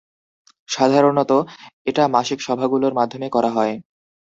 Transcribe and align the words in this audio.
সাধারণত, 0.69 1.31
এটা 1.85 2.03
মাসিক 2.07 2.39
সভাগুলোর 2.41 2.93
মাধ্যমে 2.99 3.27
করা 3.35 3.49
হয়। 3.49 3.73